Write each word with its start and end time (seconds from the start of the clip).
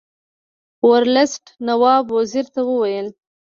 ورلسټ 0.89 1.43
نواب 1.67 2.05
وزیر 2.17 2.45
ته 2.53 2.61
وویل. 2.69 3.07